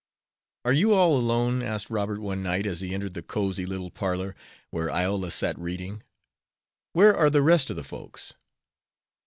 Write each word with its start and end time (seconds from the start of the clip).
"Are 0.65 0.73
you 0.73 0.93
all 0.93 1.15
alone," 1.15 1.61
asked 1.61 1.91
Robert, 1.91 2.21
one 2.21 2.41
night, 2.41 2.65
as 2.65 2.81
he 2.81 2.91
entered 2.91 3.13
the 3.13 3.21
cosy 3.21 3.67
little 3.67 3.91
parlor 3.91 4.35
where 4.71 4.89
Iola 4.89 5.29
sat 5.29 5.59
reading. 5.59 6.01
"Where 6.93 7.15
are 7.15 7.29
the 7.29 7.43
rest 7.43 7.69
of 7.69 7.75
the 7.75 7.83
folks?" 7.83 8.33